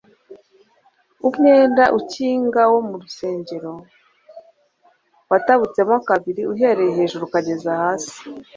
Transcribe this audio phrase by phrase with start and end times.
[1.27, 3.71] umwenda ukinga wo mu rusengero
[5.31, 8.17] watabutsemo kabiri uhereye hejuru ukageza hasi